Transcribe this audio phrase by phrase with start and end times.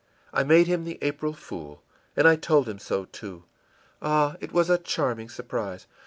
[0.33, 1.83] I made him the April fool!
[2.15, 3.43] And I told him so, too!
[4.01, 5.85] Ah, it was a charming surprise!